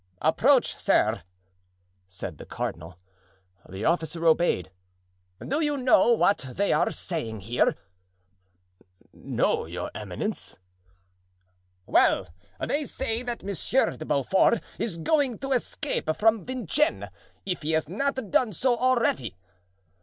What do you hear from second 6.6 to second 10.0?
are saying here?" "No, your